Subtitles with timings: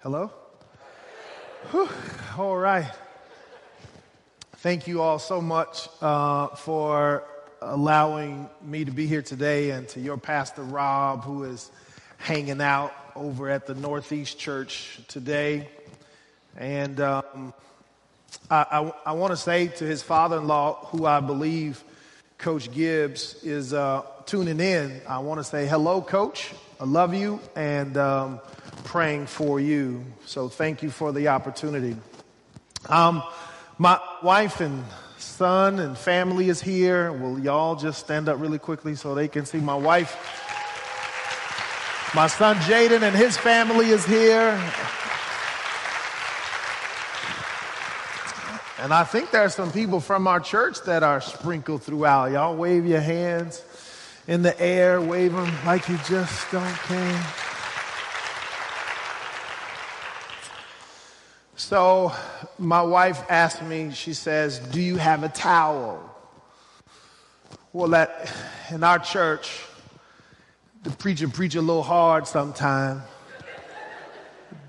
[0.00, 0.30] Hello?
[1.70, 1.88] Whew.
[2.36, 2.86] All right.
[4.56, 7.24] Thank you all so much uh, for
[7.62, 11.70] allowing me to be here today and to your pastor, Rob, who is
[12.18, 15.66] hanging out over at the Northeast Church today.
[16.58, 17.54] And um,
[18.50, 21.82] I, I, I want to say to his father in law, who I believe
[22.36, 26.52] Coach Gibbs is uh, tuning in, I want to say hello, Coach.
[26.78, 28.40] I love you and um,
[28.86, 30.04] praying for you.
[30.24, 31.96] So thank you for the opportunity.
[32.88, 33.22] Um,
[33.78, 34.84] my wife and
[35.18, 37.12] son and family is here.
[37.12, 40.16] Will y'all just stand up really quickly so they can see my wife?
[42.14, 44.52] My son Jaden and his family is here.
[48.78, 52.30] And I think there are some people from our church that are sprinkled throughout.
[52.30, 53.64] Y'all wave your hands
[54.28, 57.26] in the air, wave them like you just don't care.
[61.68, 62.12] So
[62.60, 65.98] my wife asked me, she says, Do you have a towel?
[67.72, 68.32] Well, that
[68.70, 69.64] in our church,
[70.84, 73.02] the preacher preach a little hard sometimes.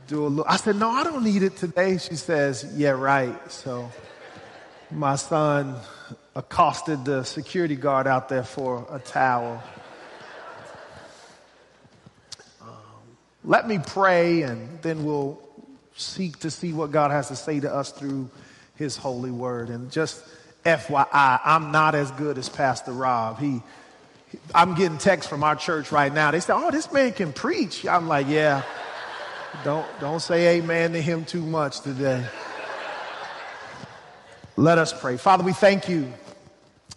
[0.08, 0.46] Do a little.
[0.48, 2.00] I said, No, I don't need it today.
[2.00, 3.52] She says, Yeah, right.
[3.52, 3.92] So
[4.90, 5.76] my son
[6.36, 9.62] accosted the security guard out there for a towel.
[12.60, 12.68] Um,
[13.44, 15.47] let me pray and then we'll
[15.98, 18.30] seek to see what God has to say to us through
[18.76, 19.70] his holy word.
[19.70, 20.24] And just
[20.64, 23.40] FYI, I'm not as good as Pastor Rob.
[23.40, 23.62] He,
[24.54, 26.32] I'm getting texts from our church right now.
[26.32, 28.64] They say, "Oh, this man can preach." I'm like, "Yeah."
[29.64, 32.26] Don't don't say amen to him too much today.
[34.56, 35.18] Let us pray.
[35.18, 36.12] Father, we thank you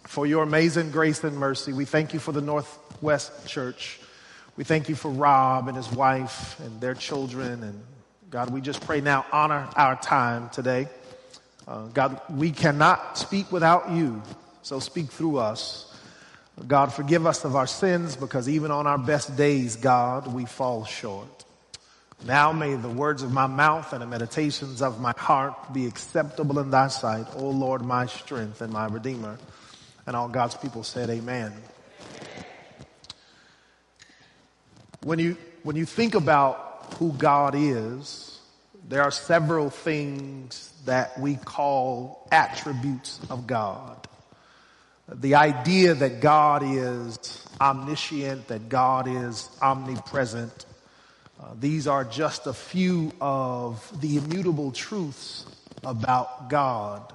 [0.05, 1.73] for your amazing grace and mercy.
[1.73, 3.99] We thank you for the Northwest Church.
[4.57, 7.63] We thank you for Rob and his wife and their children.
[7.63, 7.81] And
[8.31, 10.87] God, we just pray now, honor our time today.
[11.67, 14.23] Uh, God, we cannot speak without you,
[14.61, 15.93] so speak through us.
[16.65, 20.85] God, forgive us of our sins because even on our best days, God, we fall
[20.85, 21.43] short.
[22.25, 26.57] Now may the words of my mouth and the meditations of my heart be acceptable
[26.59, 29.37] in thy sight, O Lord, my strength and my redeemer.
[30.07, 31.51] And all God's people said, Amen.
[35.03, 38.39] When you, when you think about who God is,
[38.87, 44.07] there are several things that we call attributes of God.
[45.13, 50.65] The idea that God is omniscient, that God is omnipresent,
[51.39, 55.45] uh, these are just a few of the immutable truths
[55.83, 57.13] about God.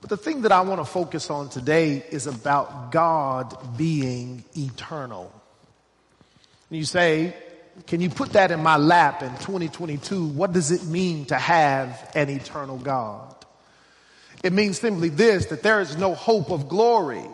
[0.00, 5.32] But the thing that I want to focus on today is about God being eternal.
[6.68, 7.34] And you say,
[7.86, 10.26] can you put that in my lap in 2022?
[10.26, 13.34] What does it mean to have an eternal God?
[14.42, 17.24] It means simply this, that there is no hope of glory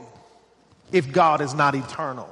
[0.93, 2.29] if God is not eternal.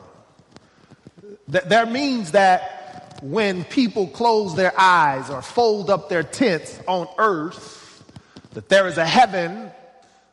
[1.49, 7.09] That there means that when people close their eyes or fold up their tents on
[7.19, 8.05] earth,
[8.53, 9.71] that there is a heaven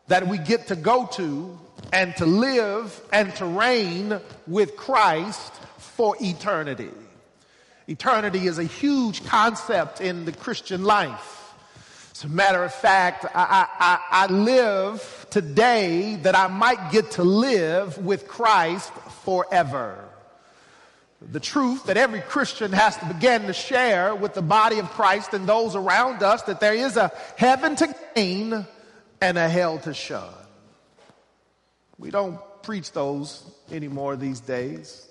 [0.07, 1.57] that we get to go to
[1.91, 6.89] and to live and to reign with Christ for eternity.
[7.87, 11.53] Eternity is a huge concept in the Christian life.
[12.13, 17.23] As a matter of fact, I, I, I, live today that I might get to
[17.23, 18.93] live with Christ
[19.25, 20.05] forever.
[21.31, 25.33] The truth that every Christian has to begin to share with the body of Christ
[25.33, 28.65] and those around us that there is a heaven to gain
[29.19, 30.33] and a hell to shun.
[31.97, 35.07] We don't preach those anymore these days.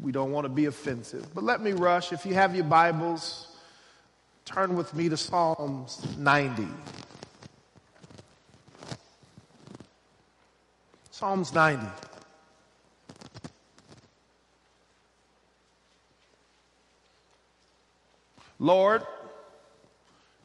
[0.00, 1.26] We don't want to be offensive.
[1.34, 2.12] But let me rush.
[2.12, 3.56] If you have your Bibles,
[4.44, 6.66] turn with me to Psalms 90.
[11.10, 11.84] Psalms 90.
[18.60, 19.02] Lord,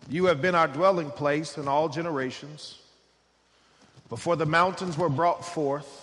[0.10, 2.80] you have been our dwelling place in all generations.
[4.10, 6.03] Before the mountains were brought forth,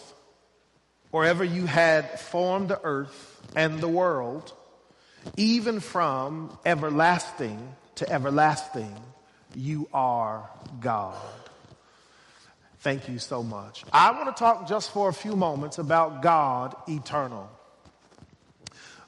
[1.13, 4.53] or ever you had formed the earth and the world,
[5.37, 8.95] even from everlasting to everlasting,
[9.55, 10.49] you are
[10.81, 11.17] God.
[12.81, 13.85] Thank you so much.
[13.93, 17.51] I want to talk just for a few moments about God eternal.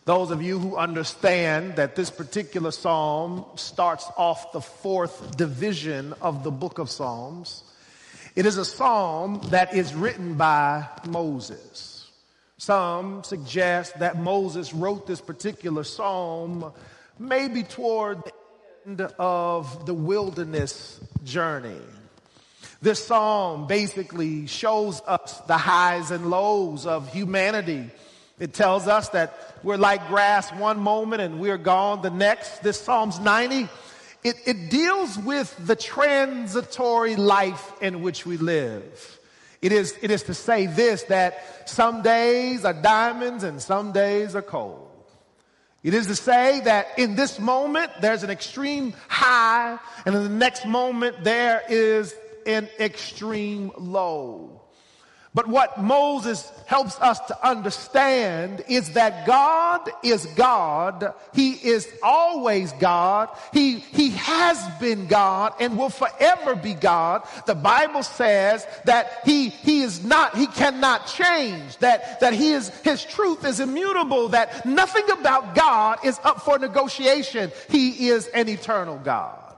[0.05, 6.43] Those of you who understand that this particular psalm starts off the fourth division of
[6.43, 7.63] the book of Psalms,
[8.35, 11.92] it is a psalm that is written by Moses.
[12.63, 16.73] Some suggest that Moses wrote this particular psalm
[17.19, 18.33] maybe toward the
[18.87, 21.81] end of the wilderness journey.
[22.81, 27.91] This psalm basically shows us the highs and lows of humanity.
[28.39, 32.63] It tells us that we're like grass one moment and we're gone the next.
[32.63, 33.69] This Psalms 90,
[34.23, 39.19] it, it deals with the transitory life in which we live.
[39.63, 44.35] It is, it is to say this, that some days are diamonds and some days
[44.35, 44.89] are cold.
[45.85, 50.29] It is to say that in this moment, there's an extreme high, and in the
[50.29, 52.15] next moment, there is
[52.47, 54.62] an extreme low.
[55.35, 61.15] But what Moses helps us to understand is that God is God.
[61.33, 63.31] He is always God.
[63.51, 67.27] He, he has been God and will forever be God.
[67.47, 72.69] The Bible says that he, he is not, he cannot change, that, that he is,
[72.81, 77.51] his truth is immutable, that nothing about God is up for negotiation.
[77.71, 79.57] He is an eternal God.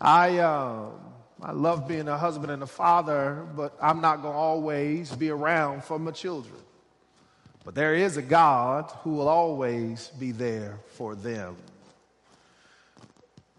[0.00, 0.92] I, um,
[1.40, 5.30] I love being a husband and a father, but I'm not going to always be
[5.30, 6.56] around for my children.
[7.64, 11.56] But there is a God who will always be there for them.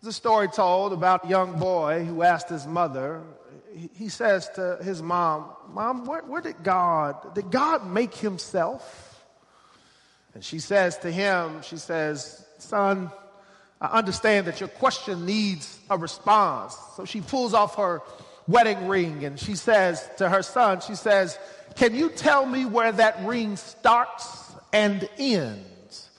[0.02, 3.22] There's a story told about a young boy who asked his mother,
[3.94, 9.24] he says to his mom, Mom, where, where did God, did God make himself?
[10.34, 13.12] And she says to him, she says, Son,
[13.82, 16.78] I understand that your question needs a response.
[16.98, 18.02] So she pulls off her
[18.48, 21.38] wedding ring and she says to her son, she says,
[21.76, 26.10] Can you tell me where that ring starts and ends?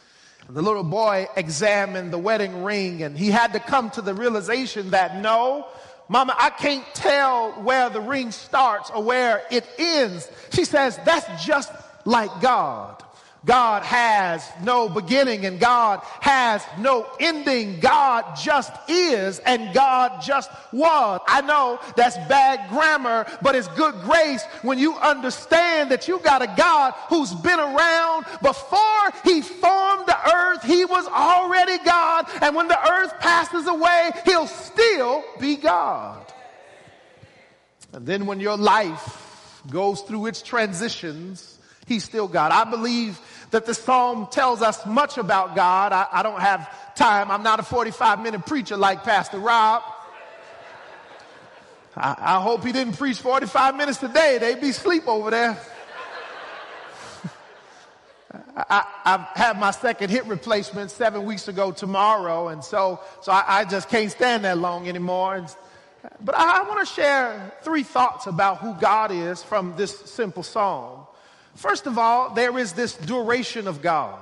[0.49, 4.15] And the little boy examined the wedding ring and he had to come to the
[4.15, 5.67] realization that no,
[6.09, 10.31] Mama, I can't tell where the ring starts or where it ends.
[10.51, 11.71] She says, That's just
[12.07, 13.05] like God.
[13.45, 17.81] God has no beginning and God has no ending.
[17.81, 21.21] God just is and God just was.
[21.27, 26.43] I know that's bad grammar, but it's good grace when you understand that you got
[26.43, 30.63] a God who's been around before he formed the earth.
[30.63, 32.27] He was already God.
[32.43, 36.31] And when the earth passes away, he'll still be God.
[37.93, 42.53] And then when your life goes through its transitions, he's still God.
[42.53, 43.19] I believe
[43.51, 45.93] that the psalm tells us much about God.
[45.93, 47.31] I, I don't have time.
[47.31, 49.83] I'm not a 45 minute preacher like Pastor Rob.
[51.97, 54.39] I, I hope he didn't preach 45 minutes today.
[54.41, 55.57] They'd be asleep over there.
[58.57, 63.61] I, have had my second hip replacement seven weeks ago tomorrow, and so so I,
[63.61, 65.35] I just can't stand that long anymore.
[65.35, 65.49] And,
[66.25, 70.45] but I, I want to share three thoughts about who God is from this simple
[70.45, 71.07] psalm.
[71.55, 74.19] First of all, there is this duration of God.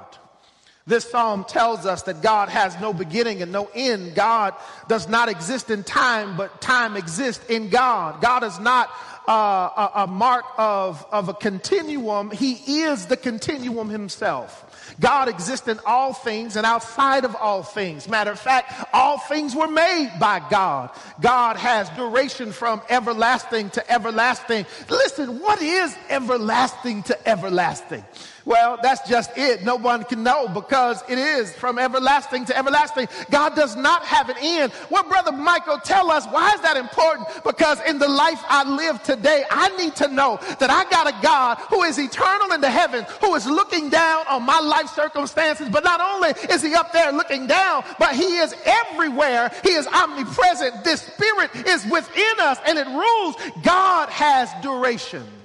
[0.87, 4.15] This psalm tells us that God has no beginning and no end.
[4.15, 4.55] God
[4.89, 8.23] does not exist in time, but time exists in God.
[8.23, 8.89] God is not
[9.29, 12.31] uh, a, a mark of, of a continuum.
[12.31, 14.65] He is the continuum himself.
[15.01, 18.09] God exists in all things and outside of all things.
[18.09, 20.91] Matter of fact, all things were made by God.
[21.21, 24.67] God has duration from everlasting to everlasting.
[24.89, 28.05] Listen, what is everlasting to everlasting?
[28.49, 29.63] Well, that's just it.
[29.63, 33.09] No one can know because it is from everlasting to everlasting.
[33.31, 34.73] God does not have an end.
[34.89, 37.29] What Brother Michael tell us, why is that important?
[37.45, 41.23] Because in the life I live today, I need to know that I got a
[41.23, 45.69] God who is eternal in the heavens, who is looking down on my life circumstances.
[45.69, 49.53] But not only is he up there looking down, but he is everywhere.
[49.63, 50.85] He is omnipresent.
[50.85, 53.37] This spirit is within us and it rules.
[53.63, 55.38] God has duration.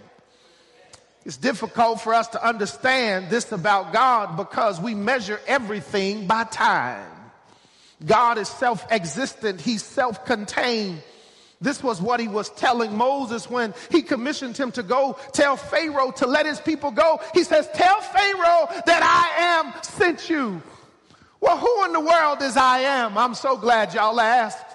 [1.26, 7.08] It's difficult for us to understand this about God because we measure everything by time.
[8.06, 11.02] God is self existent, He's self contained.
[11.62, 16.12] This was what he was telling Moses when he commissioned him to go tell Pharaoh
[16.18, 17.22] to let his people go.
[17.34, 20.62] He says, Tell Pharaoh that I am sent you.
[21.40, 23.18] Well, who in the world is I am?
[23.18, 24.73] I'm so glad y'all asked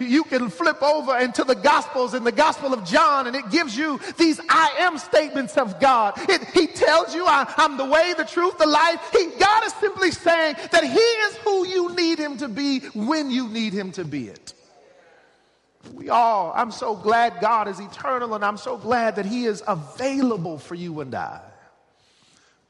[0.00, 3.76] you can flip over into the Gospels in the Gospel of John, and it gives
[3.76, 6.14] you these I am statements of God.
[6.28, 9.00] It, he tells you, I, am the way, the truth, the life.
[9.12, 13.30] He, God is simply saying that He is who you need Him to be when
[13.30, 14.54] you need Him to be it.
[15.92, 19.62] We all, I'm so glad God is eternal, and I'm so glad that He is
[19.66, 21.40] available for you and I.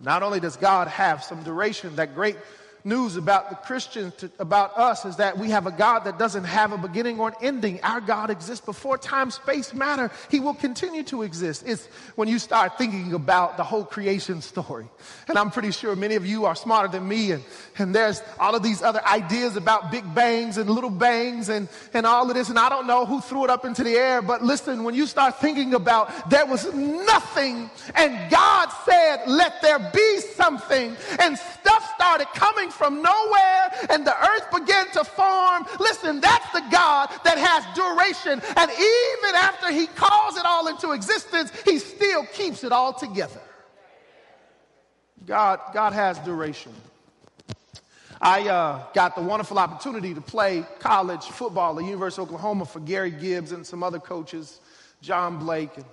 [0.01, 2.37] Not only does God have some duration, that great
[2.85, 6.45] news about the Christians, to, about us, is that we have a God that doesn't
[6.45, 7.81] have a beginning or an ending.
[7.83, 10.11] Our God exists before time, space, matter.
[10.31, 11.65] He will continue to exist.
[11.67, 14.87] It's when you start thinking about the whole creation story.
[15.29, 17.33] And I'm pretty sure many of you are smarter than me.
[17.33, 17.45] And,
[17.79, 22.07] and there's all of these other ideas about big bangs and little bangs and, and
[22.07, 22.49] all of this.
[22.49, 24.23] And I don't know who threw it up into the air.
[24.23, 29.79] But listen, when you start thinking about there was nothing and God said, let there
[29.93, 35.67] be something and stuff started coming from nowhere and the earth began to form.
[35.79, 38.41] Listen, that's the God that has duration.
[38.57, 43.43] And even after he calls it all into existence, he still keeps it all together.
[45.27, 46.73] God, God has duration.
[48.19, 52.81] I uh, got the wonderful opportunity to play college football at University of Oklahoma for
[52.81, 54.61] Gary Gibbs and some other coaches,
[55.03, 55.77] John Blake.
[55.77, 55.85] And,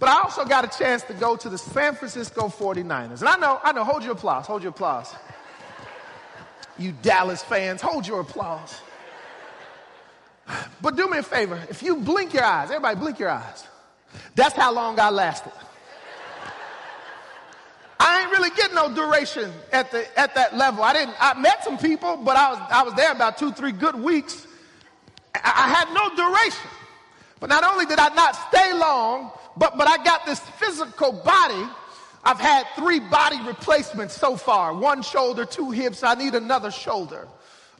[0.00, 3.20] but I also got a chance to go to the San Francisco 49ers.
[3.20, 5.14] And I know, I know, hold your applause, hold your applause
[6.80, 8.80] you Dallas fans, hold your applause.
[10.80, 13.64] But do me a favor, if you blink your eyes, everybody blink your eyes.
[14.34, 15.52] That's how long I lasted.
[18.00, 20.82] I ain't really getting no duration at the at that level.
[20.82, 21.14] I didn't.
[21.20, 24.46] I met some people, but I was I was there about two three good weeks.
[25.34, 26.70] I, I had no duration.
[27.38, 31.68] But not only did I not stay long, but but I got this physical body
[32.22, 36.02] I've had three body replacements so far one shoulder, two hips.
[36.02, 37.26] I need another shoulder.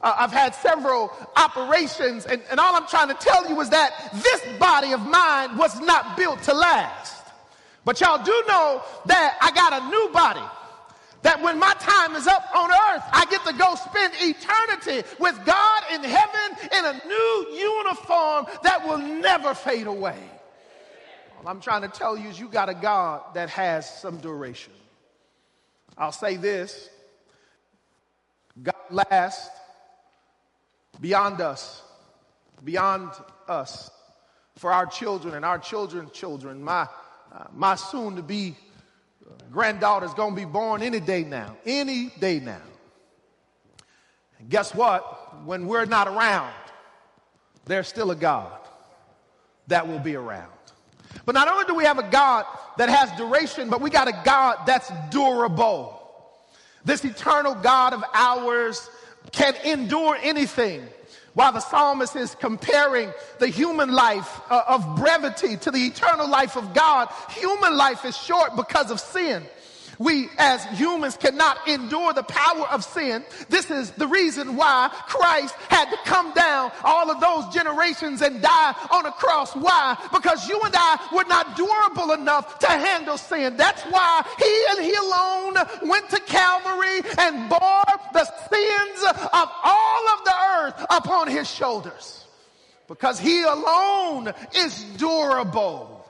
[0.01, 4.09] Uh, I've had several operations, and, and all I'm trying to tell you is that
[4.15, 7.23] this body of mine was not built to last.
[7.85, 10.41] But y'all do know that I got a new body.
[11.21, 15.39] That when my time is up on earth, I get to go spend eternity with
[15.45, 20.17] God in heaven in a new uniform that will never fade away.
[21.45, 24.73] I'm trying to tell you is you got a God that has some duration.
[25.97, 26.89] I'll say this
[28.61, 29.49] God lasts
[30.99, 31.81] beyond us,
[32.63, 33.11] beyond
[33.47, 33.89] us,
[34.57, 36.63] for our children and our children's children.
[36.63, 36.87] My,
[37.33, 38.55] uh, my soon to be
[39.51, 42.61] granddaughter is going to be born any day now, any day now.
[44.39, 45.45] And guess what?
[45.45, 46.53] When we're not around,
[47.65, 48.59] there's still a God
[49.67, 50.51] that will be around.
[51.25, 52.45] But not only do we have a God
[52.77, 55.97] that has duration, but we got a God that's durable.
[56.83, 58.89] This eternal God of ours
[59.31, 60.87] can endure anything.
[61.33, 66.57] While the psalmist is comparing the human life uh, of brevity to the eternal life
[66.57, 69.43] of God, human life is short because of sin
[70.01, 73.23] we as humans cannot endure the power of sin.
[73.49, 78.41] This is the reason why Christ had to come down all of those generations and
[78.41, 79.55] die on a cross.
[79.55, 79.97] Why?
[80.11, 83.57] Because you and I were not durable enough to handle sin.
[83.57, 89.03] That's why he and he alone went to Calvary and bore the sins
[89.33, 92.25] of all of the earth upon his shoulders.
[92.87, 96.05] Because he alone is durable.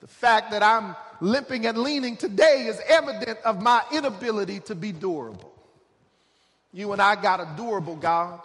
[0.00, 4.92] The fact that I'm limping and leaning today is evident of my inability to be
[4.92, 5.52] durable.
[6.72, 8.40] You and I got a durable God.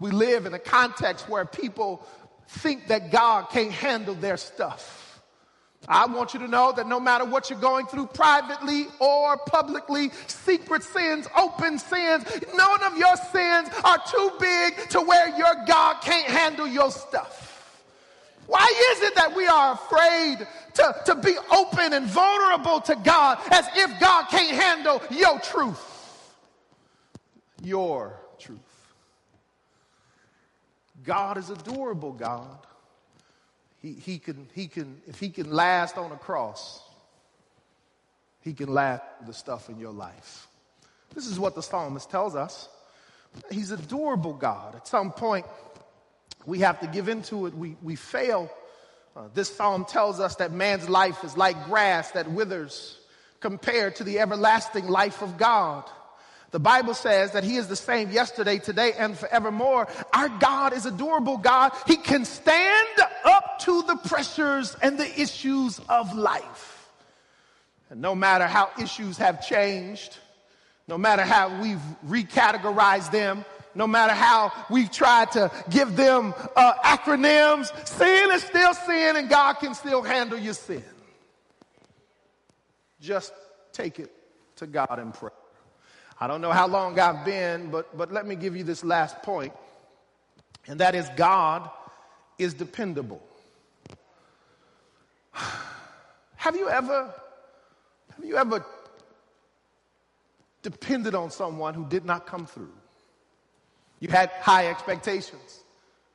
[0.00, 2.06] We live in a context where people
[2.48, 5.22] think that God can't handle their stuff.
[5.88, 10.10] I want you to know that no matter what you're going through privately or publicly,
[10.26, 12.24] secret sins, open sins,
[12.56, 17.46] none of your sins are too big to where your God can't handle your stuff.
[18.46, 23.38] Why is it that we are afraid to, to be open and vulnerable to God
[23.50, 26.34] as if God can't handle your truth?
[27.62, 28.58] Your truth.
[31.04, 32.58] God is a durable God.
[33.80, 36.82] He, he, can, he can, if he can last on a cross,
[38.42, 40.48] he can last the stuff in your life.
[41.14, 42.68] This is what the psalmist tells us.
[43.50, 44.74] He's a durable God.
[44.74, 45.46] At some point,
[46.46, 47.54] we have to give into it.
[47.54, 48.50] We, we fail.
[49.16, 52.98] Uh, this psalm tells us that man's life is like grass that withers
[53.40, 55.84] compared to the everlasting life of God.
[56.50, 59.88] The Bible says that He is the same yesterday, today, and forevermore.
[60.12, 61.72] Our God is a durable God.
[61.86, 62.88] He can stand
[63.24, 66.90] up to the pressures and the issues of life.
[67.88, 70.14] And no matter how issues have changed,
[70.88, 73.46] no matter how we've recategorized them,
[73.76, 79.28] no matter how we've tried to give them uh, acronyms, sin is still sin and
[79.28, 80.84] God can still handle your sin.
[83.00, 83.32] Just
[83.72, 84.10] take it
[84.56, 85.32] to God in prayer.
[86.18, 89.22] I don't know how long I've been, but, but let me give you this last
[89.22, 89.52] point,
[90.66, 91.70] and that is God
[92.38, 93.22] is dependable.
[96.36, 97.12] Have you ever,
[98.14, 98.64] have you ever
[100.66, 102.72] depended on someone who did not come through.
[104.00, 105.64] You had high expectations.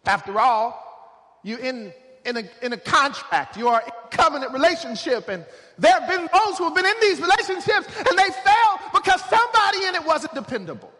[0.05, 1.93] After all, you're in,
[2.25, 5.45] in, a, in a contract, you are in a covenant relationship, and
[5.77, 9.85] there have been those who have been in these relationships and they failed because somebody
[9.85, 10.91] in it wasn't dependable.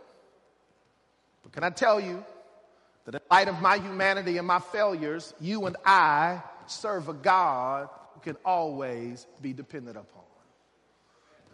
[1.43, 2.23] But can I tell you
[3.05, 7.89] that in light of my humanity and my failures, you and I serve a God
[8.13, 10.21] who can always be depended upon.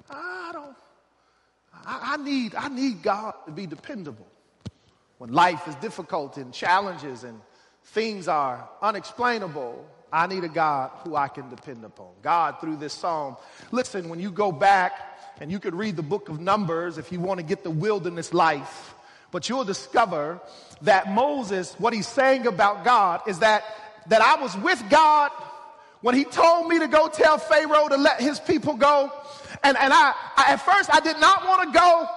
[0.10, 0.76] I don't,
[1.86, 4.28] I, I need, I need God to be dependable.
[5.18, 7.40] When life is difficult and challenges and
[7.86, 12.10] things are unexplainable, I need a God who I can depend upon.
[12.22, 13.36] God, through this psalm,
[13.72, 14.94] listen, when you go back
[15.42, 18.34] and you could read the book of Numbers if you want to get the wilderness
[18.34, 18.94] life,
[19.32, 20.40] but you'll discover
[20.82, 23.64] that Moses, what he's saying about God is that,
[24.08, 25.32] that I was with God
[26.02, 29.12] when he told me to go tell Pharaoh to let his people go.
[29.64, 32.08] And, and I, I at first I did not want to go,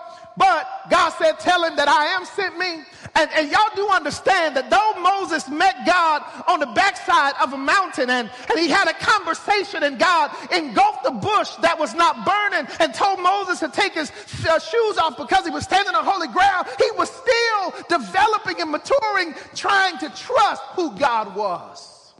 [0.40, 2.82] but God said, tell him that I am sent me.
[3.14, 7.58] And, and y'all do understand that though Moses met God on the backside of a
[7.58, 12.24] mountain and, and he had a conversation and God engulfed the bush that was not
[12.24, 14.10] burning and told Moses to take his
[14.48, 18.70] uh, shoes off because he was standing on holy ground, he was still developing and
[18.70, 22.14] maturing, trying to trust who God was.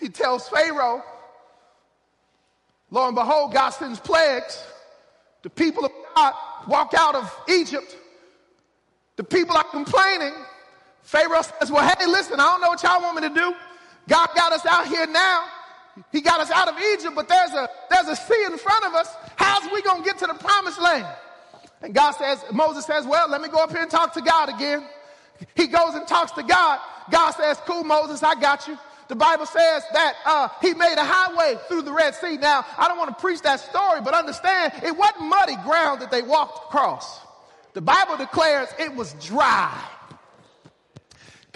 [0.00, 1.04] He tells Pharaoh,
[2.90, 4.60] lo and behold, God sends plagues.
[5.46, 6.34] The people of God
[6.66, 7.96] walk out of Egypt.
[9.14, 10.32] The people are complaining.
[11.04, 13.54] Pharaoh says, Well, hey, listen, I don't know what y'all want me to do.
[14.08, 15.44] God got us out here now.
[16.10, 18.94] He got us out of Egypt, but there's a there's a sea in front of
[18.94, 19.08] us.
[19.36, 21.06] How's we gonna get to the promised land?
[21.80, 24.48] And God says, Moses says, Well, let me go up here and talk to God
[24.48, 24.84] again.
[25.54, 26.80] He goes and talks to God.
[27.08, 28.76] God says, Cool, Moses, I got you.
[29.08, 32.36] The Bible says that uh, he made a highway through the Red Sea.
[32.36, 36.10] Now, I don't want to preach that story, but understand it wasn't muddy ground that
[36.10, 37.20] they walked across.
[37.74, 39.78] The Bible declares it was dry.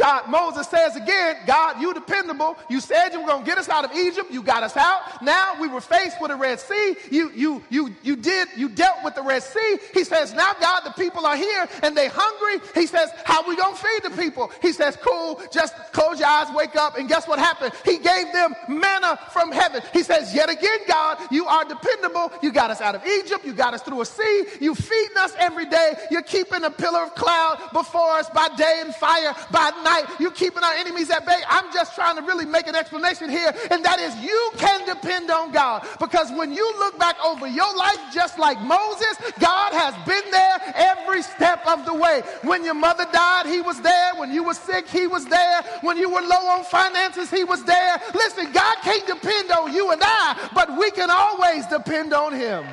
[0.00, 2.56] God, Moses says again, God, you dependable.
[2.70, 4.30] You said you were going to get us out of Egypt.
[4.30, 5.22] You got us out.
[5.22, 6.96] Now we were faced with a Red Sea.
[7.10, 9.76] You, you, you, you did, you dealt with the Red Sea.
[9.92, 12.66] He says, now God, the people are here and they hungry.
[12.74, 14.50] He says, how we going to feed the people?
[14.62, 16.96] He says, cool, just close your eyes, wake up.
[16.96, 17.74] And guess what happened?
[17.84, 19.82] He gave them manna from heaven.
[19.92, 22.32] He says, yet again, God, you are dependable.
[22.42, 23.44] You got us out of Egypt.
[23.44, 24.44] You got us through a sea.
[24.62, 25.92] You feeding us every day.
[26.10, 30.04] You're keeping a pillar of cloud before us by day and fire by night night.
[30.18, 31.40] You're keeping our enemies at bay.
[31.48, 35.30] I'm just trying to really make an explanation here, and that is you can depend
[35.30, 35.86] on God.
[35.98, 40.56] Because when you look back over your life, just like Moses, God has been there
[40.74, 42.22] every step of the way.
[42.42, 44.14] When your mother died, He was there.
[44.16, 45.62] When you were sick, He was there.
[45.82, 48.00] When you were low on finances, He was there.
[48.14, 52.64] Listen, God can't depend on you and I, but we can always depend on Him.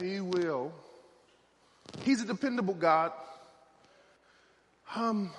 [0.00, 0.72] He will
[2.04, 3.12] He's a dependable God.
[4.94, 5.30] Um,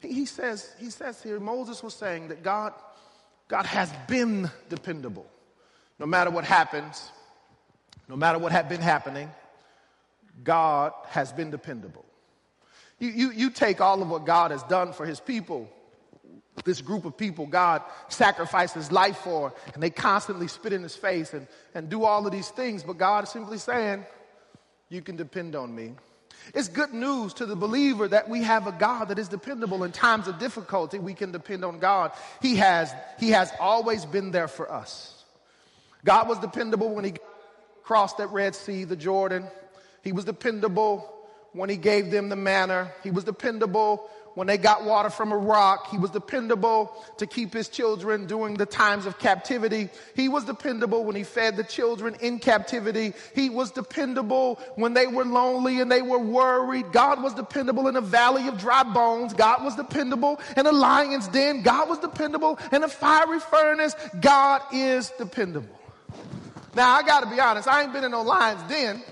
[0.00, 2.72] he says, he says here, Moses was saying that God,
[3.48, 5.26] God has been dependable.
[5.98, 7.10] No matter what happens,
[8.08, 9.28] no matter what had been happening,
[10.44, 12.04] God has been dependable.
[13.00, 15.68] You, you, you take all of what God has done for his people,
[16.64, 20.94] this group of people God sacrificed his life for, and they constantly spit in his
[20.94, 24.04] face and, and do all of these things, but God is simply saying,
[24.88, 25.92] you can depend on me.
[26.54, 29.92] It's good news to the believer that we have a God that is dependable in
[29.92, 30.98] times of difficulty.
[30.98, 32.12] We can depend on God.
[32.40, 35.24] He has, he has always been there for us.
[36.04, 37.14] God was dependable when he
[37.82, 39.46] crossed that Red Sea, the Jordan.
[40.02, 41.12] He was dependable
[41.52, 42.92] when he gave them the manna.
[43.02, 45.90] He was dependable when they got water from a rock.
[45.90, 49.88] He was dependable to keep his children during the times of captivity.
[50.14, 53.14] He was dependable when he fed the children in captivity.
[53.34, 56.92] He was dependable when they were lonely and they were worried.
[56.92, 59.34] God was dependable in a valley of dry bones.
[59.34, 61.62] God was dependable in a lion's den.
[61.62, 63.96] God was dependable in a fiery furnace.
[64.20, 65.80] God is dependable.
[66.76, 69.02] Now, I got to be honest, I ain't been in no lion's den,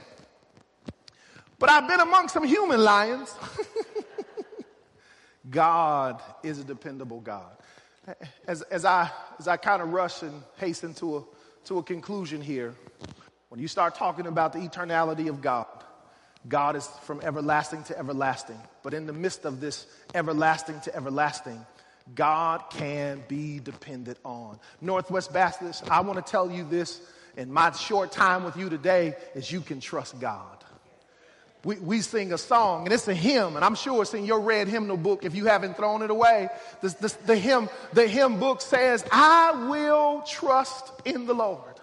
[1.58, 3.34] but I've been among some human lions.
[5.48, 7.50] God is a dependable God.
[8.46, 11.24] As, as I, as I kind of rush and hasten to a,
[11.64, 12.74] to a conclusion here,
[13.48, 15.66] when you start talking about the eternality of God,
[16.48, 18.58] God is from everlasting to everlasting.
[18.82, 21.64] But in the midst of this everlasting to everlasting,
[22.14, 24.60] God can be depended on.
[24.80, 27.00] Northwest Baptist, I want to tell you this
[27.36, 30.55] in my short time with you today is you can trust God.
[31.66, 34.38] We, we sing a song, and it's a hymn, and I'm sure it's in your
[34.38, 36.48] red hymnal book if you haven't thrown it away.
[36.80, 41.74] The, hymn, the hymn book says, I will trust in the Lord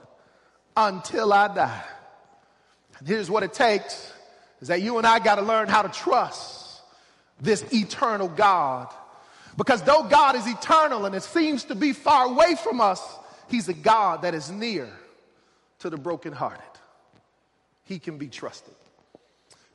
[0.77, 1.83] until I die.
[2.97, 4.09] And here's what it takes
[4.61, 6.79] is that you and I got to learn how to trust
[7.41, 8.87] this eternal God.
[9.57, 13.01] Because though God is eternal and it seems to be far away from us,
[13.49, 14.89] He's a God that is near
[15.79, 16.63] to the brokenhearted.
[17.83, 18.75] He can be trusted.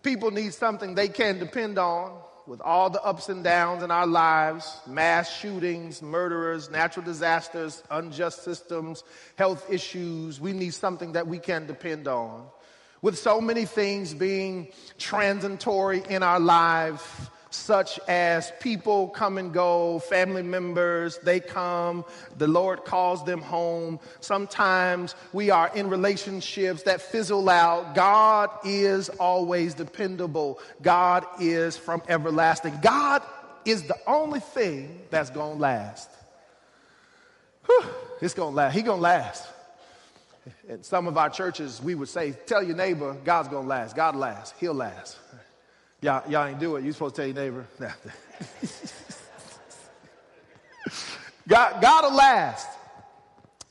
[0.02, 4.06] People need something they can depend on with all the ups and downs in our
[4.06, 9.04] lives mass shootings, murderers, natural disasters, unjust systems,
[9.36, 10.40] health issues.
[10.40, 12.46] We need something that we can depend on.
[13.02, 19.98] With so many things being transitory in our life, such as people come and go,
[20.00, 22.04] family members, they come,
[22.36, 24.00] the Lord calls them home.
[24.20, 27.94] Sometimes we are in relationships that fizzle out.
[27.94, 30.60] God is always dependable.
[30.82, 32.78] God is from everlasting.
[32.82, 33.22] God
[33.64, 36.10] is the only thing that's going to last.
[37.66, 37.84] Whew,
[38.20, 38.74] it's going to last.
[38.74, 39.46] He going to last.
[40.68, 43.96] In some of our churches, we would say, tell your neighbor, God's going to last.
[43.96, 44.54] God lasts.
[44.58, 45.18] He'll last.
[46.00, 46.84] Y'all, y'all ain't do it.
[46.84, 47.66] You supposed to tell your neighbor.
[51.48, 52.68] God, God will last.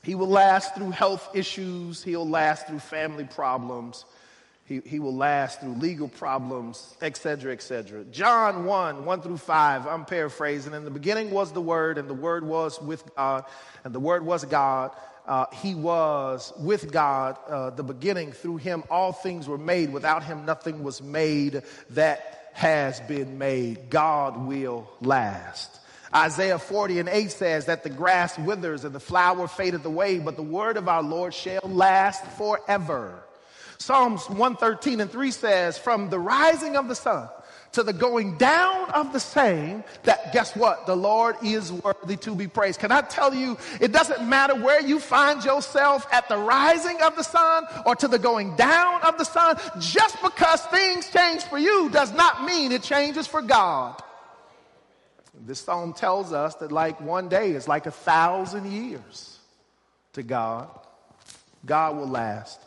[0.02, 2.02] He will last through health issues.
[2.02, 4.04] He'll last through family problems.
[4.66, 8.04] He, he will last through legal problems, etc., etc.
[8.04, 10.74] John 1, 1 through 5, I'm paraphrasing.
[10.74, 13.46] In the beginning was the Word, and the Word was with God,
[13.84, 14.90] and the Word was God.
[15.28, 18.32] Uh, he was with God, uh, the beginning.
[18.32, 19.92] Through him, all things were made.
[19.92, 23.90] Without him, nothing was made that has been made.
[23.90, 25.80] God will last.
[26.14, 30.36] Isaiah 40 and 8 says that the grass withers and the flower fadeth away, but
[30.36, 33.22] the word of our Lord shall last forever.
[33.76, 37.28] Psalms 113 and 3 says, From the rising of the sun
[37.78, 40.84] to the going down of the same, that guess what?
[40.86, 42.80] The Lord is worthy to be praised.
[42.80, 47.14] Can I tell you, it doesn't matter where you find yourself at the rising of
[47.14, 51.56] the sun or to the going down of the sun, just because things change for
[51.56, 54.02] you does not mean it changes for God.
[55.46, 59.38] This psalm tells us that like one day is like a thousand years
[60.14, 60.68] to God.
[61.64, 62.58] God will last.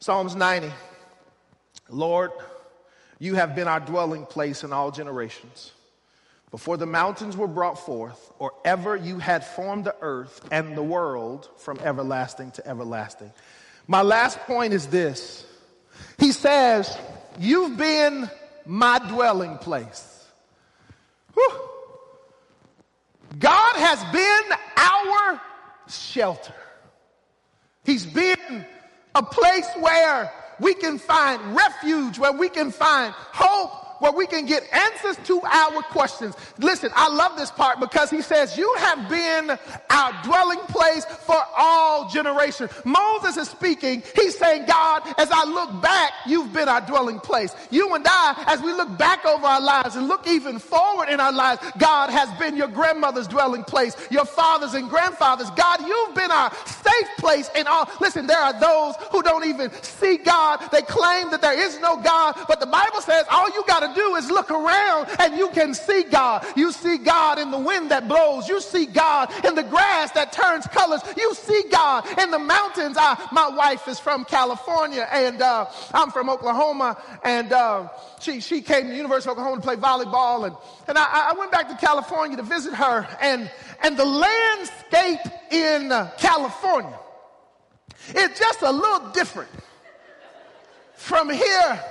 [0.00, 0.70] Psalms 90.
[1.88, 2.30] Lord,
[3.18, 5.72] you have been our dwelling place in all generations.
[6.50, 10.82] Before the mountains were brought forth, or ever you had formed the earth and the
[10.82, 13.30] world from everlasting to everlasting.
[13.86, 15.44] My last point is this
[16.18, 16.96] He says,
[17.38, 18.30] You've been
[18.64, 20.26] my dwelling place.
[21.34, 21.60] Whew.
[23.38, 25.40] God has been our
[25.88, 26.54] shelter.
[27.84, 28.64] He's been
[29.14, 34.46] a place where we can find refuge, where we can find hope, where we can
[34.46, 36.34] get answers to our questions.
[36.58, 39.58] Listen, I love this part because he says, You have been
[39.90, 42.70] our dwelling place for all generations.
[42.84, 44.02] Moses is speaking.
[44.14, 47.54] He's saying, God, as I look back, you've been our dwelling place.
[47.70, 51.20] You and I, as we look back over our lives and look even forward in
[51.20, 55.50] our lives, God has been your grandmother's dwelling place, your fathers and grandfathers.
[55.50, 57.88] God, you've been our safe place in all.
[58.00, 60.60] Listen, there are those who don't even see God.
[60.70, 63.87] They claim that there is no God, but the Bible says all you got to
[63.94, 66.46] do is look around and you can see God.
[66.56, 68.48] You see God in the wind that blows.
[68.48, 71.00] You see God in the grass that turns colors.
[71.16, 72.96] You see God in the mountains.
[72.98, 77.00] I, my wife is from California and uh, I'm from Oklahoma.
[77.22, 77.88] And uh,
[78.20, 80.46] she, she came to the University of Oklahoma to play volleyball.
[80.46, 80.56] And,
[80.88, 83.06] and I, I went back to California to visit her.
[83.20, 83.50] And,
[83.82, 85.20] and the landscape
[85.50, 86.98] in California
[88.14, 89.50] is just a little different
[90.94, 91.84] from here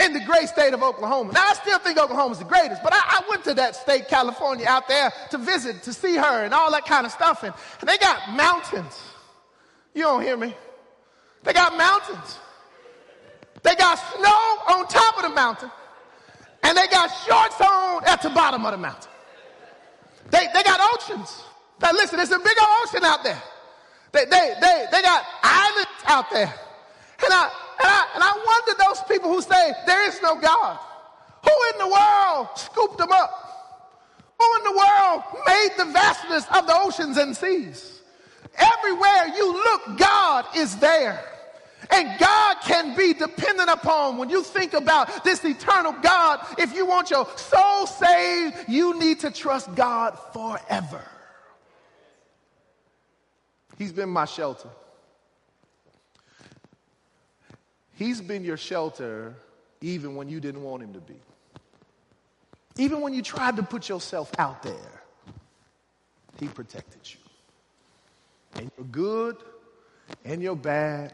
[0.00, 1.32] in the great state of Oklahoma.
[1.32, 4.66] Now, I still think Oklahoma's the greatest, but I, I, went to that state, California,
[4.66, 7.42] out there to visit, to see her and all that kind of stuff.
[7.42, 8.98] And, and they got mountains.
[9.94, 10.54] You don't hear me?
[11.42, 12.38] They got mountains.
[13.62, 15.70] They got snow on top of the mountain,
[16.62, 19.10] and they got shorts on at the bottom of the mountain.
[20.30, 21.42] They, they got oceans.
[21.82, 23.42] Now, listen, there's a bigger ocean out there.
[24.12, 26.52] They, they, they, they got islands out there.
[27.22, 27.50] And I,
[27.86, 30.78] I, and I wonder those people who say there is no God.
[31.42, 33.30] Who in the world scooped them up?
[34.38, 38.00] Who in the world made the vastness of the oceans and seas?
[38.56, 41.24] Everywhere you look, God is there.
[41.90, 46.46] And God can be dependent upon when you think about this eternal God.
[46.58, 51.02] If you want your soul saved, you need to trust God forever.
[53.76, 54.68] He's been my shelter.
[58.00, 59.34] He's been your shelter
[59.82, 61.20] even when you didn't want him to be.
[62.78, 65.02] Even when you tried to put yourself out there,
[66.38, 67.18] he protected you.
[68.54, 69.36] And you're good
[70.24, 71.12] and you're bad,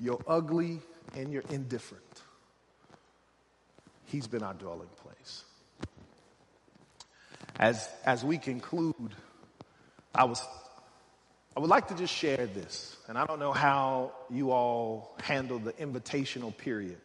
[0.00, 0.80] you're ugly
[1.16, 2.22] and you're indifferent.
[4.04, 5.42] He's been our dwelling place.
[7.58, 9.16] As, as we conclude,
[10.14, 10.40] I was
[11.56, 15.58] I would like to just share this, and I don't know how you all handle
[15.58, 17.00] the invitational period,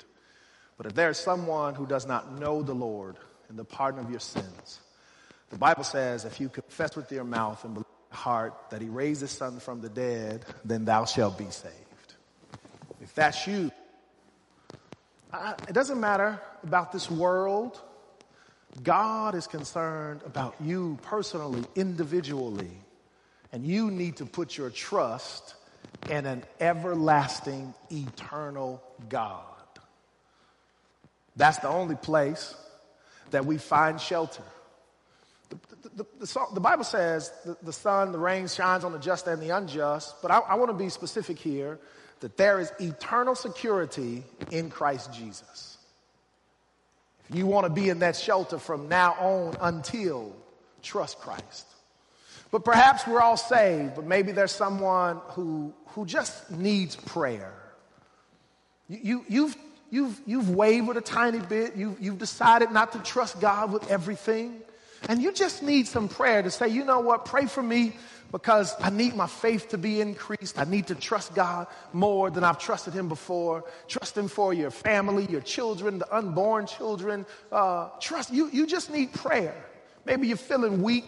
[0.76, 3.16] but if there's someone who does not know the Lord
[3.48, 4.82] and the pardon of your sins,
[5.52, 8.82] the Bible says if you confess with your mouth and believe in your heart that
[8.82, 11.76] he raised his son from the dead, then thou shalt be saved.
[13.00, 13.72] If that's you,
[15.32, 17.80] I, it doesn't matter about this world.
[18.84, 22.72] God is concerned about you personally, individually.
[23.52, 25.56] And you need to put your trust
[26.10, 29.44] in an everlasting, eternal God.
[31.36, 32.56] That's the only place
[33.32, 34.44] that we find shelter.
[35.50, 35.58] The,
[35.96, 39.50] the, the, the Bible says the, sun, the rain shines on the just and the
[39.50, 41.80] unjust, but I, I want to be specific here
[42.22, 45.78] that there is eternal security in Christ Jesus.
[47.30, 50.36] If you want to be in that shelter from now on until,
[50.82, 51.66] trust Christ.
[52.52, 57.54] But perhaps we're all saved, but maybe there's someone who, who just needs prayer.
[58.90, 59.56] You, you, you've,
[59.90, 61.78] you've, you've wavered a tiny bit.
[61.78, 64.62] You've, you've decided not to trust God with everything.
[65.08, 67.94] And you just need some prayer to say, you know what, pray for me
[68.32, 70.60] because I need my faith to be increased.
[70.60, 73.64] I need to trust God more than I've trusted Him before.
[73.88, 77.26] Trust Him for your family, your children, the unborn children.
[77.52, 78.50] Uh, trust you.
[78.52, 79.56] You just need prayer.
[80.06, 81.06] Maybe you're feeling weak.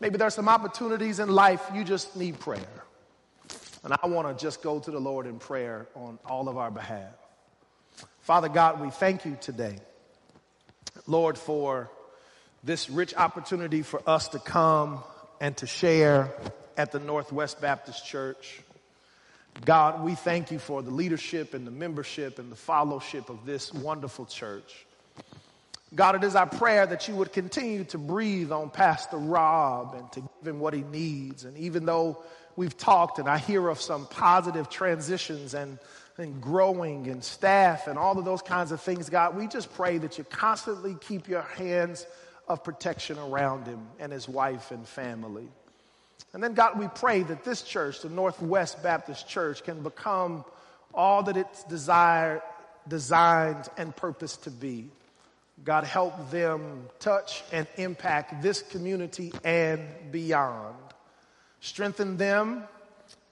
[0.00, 2.84] Maybe there's some opportunities in life you just need prayer.
[3.84, 6.70] And I want to just go to the Lord in prayer on all of our
[6.70, 7.12] behalf.
[8.20, 9.78] Father God, we thank you today,
[11.06, 11.90] Lord, for
[12.62, 15.02] this rich opportunity for us to come
[15.40, 16.30] and to share
[16.76, 18.60] at the Northwest Baptist Church.
[19.64, 23.72] God, we thank you for the leadership and the membership and the fellowship of this
[23.72, 24.86] wonderful church.
[25.94, 30.12] God, it is our prayer that you would continue to breathe on Pastor Rob and
[30.12, 31.44] to give him what he needs.
[31.44, 32.22] And even though
[32.56, 35.78] we've talked and I hear of some positive transitions and,
[36.18, 39.96] and growing and staff and all of those kinds of things, God, we just pray
[39.98, 42.06] that you constantly keep your hands
[42.48, 45.48] of protection around him and his wife and family.
[46.34, 50.44] And then, God, we pray that this church, the Northwest Baptist Church, can become
[50.92, 52.42] all that it's desired,
[52.86, 54.90] designed, and purposed to be.
[55.64, 60.76] God, help them touch and impact this community and beyond.
[61.60, 62.64] Strengthen them,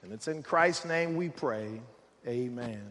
[0.03, 1.81] and it's in Christ's name we pray.
[2.27, 2.83] Amen.